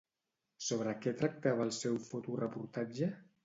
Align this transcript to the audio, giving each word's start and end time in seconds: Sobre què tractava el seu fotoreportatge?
Sobre 0.67 0.95
què 1.03 1.13
tractava 1.21 1.67
el 1.69 1.77
seu 1.83 2.03
fotoreportatge? 2.09 3.15